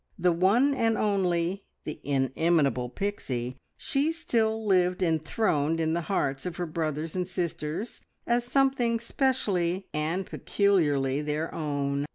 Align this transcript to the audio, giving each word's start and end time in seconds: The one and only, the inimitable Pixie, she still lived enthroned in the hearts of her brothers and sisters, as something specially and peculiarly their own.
The 0.17 0.31
one 0.31 0.73
and 0.73 0.97
only, 0.97 1.61
the 1.83 1.99
inimitable 2.03 2.89
Pixie, 2.89 3.57
she 3.77 4.11
still 4.11 4.65
lived 4.65 5.03
enthroned 5.03 5.79
in 5.79 5.93
the 5.93 6.01
hearts 6.01 6.47
of 6.47 6.55
her 6.55 6.65
brothers 6.65 7.15
and 7.15 7.27
sisters, 7.27 8.01
as 8.25 8.43
something 8.43 8.99
specially 8.99 9.85
and 9.93 10.25
peculiarly 10.25 11.21
their 11.21 11.53
own. 11.53 12.07